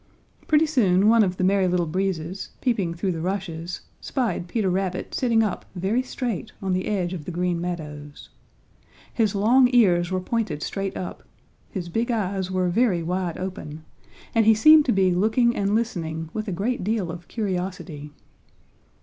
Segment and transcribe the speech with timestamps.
[0.47, 5.13] Pretty soon one of the Merry Little Breezes, peeping through the rushes, spied Peter Rabbit
[5.13, 8.29] sitting up very straight on the edge of the Green Meadows.
[9.13, 11.21] His long ears were pointed straight up,
[11.69, 13.83] his big eyes were very wide open
[14.33, 18.11] and he seemed to be looking and listening with a great deal of curiosity.